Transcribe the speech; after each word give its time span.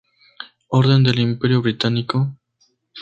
Orden 0.69 1.03
del 1.03 1.19
Imperio 1.19 1.61
Británico 1.61 2.35